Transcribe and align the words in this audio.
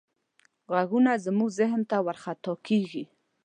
غږونه 0.73 1.11
زموږ 1.25 1.49
ذهن 1.59 1.81
ته 1.89 1.97
ورخطا 2.05 2.53
کېږي. 2.67 3.03